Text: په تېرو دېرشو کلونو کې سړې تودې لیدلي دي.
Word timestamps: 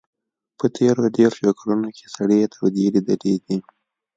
په 0.57 0.65
تېرو 0.77 1.03
دېرشو 1.17 1.49
کلونو 1.59 1.87
کې 1.97 2.05
سړې 2.15 2.39
تودې 2.53 2.85
لیدلي 2.95 3.35
دي. 3.45 3.57